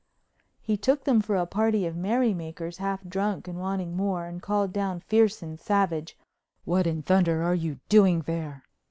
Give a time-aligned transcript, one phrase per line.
[0.59, 4.41] He took them for a party of merry makers, half drunk and wanting more, and
[4.41, 6.17] called down fierce and savage:
[6.65, 8.63] "What in thunder are you doing there?"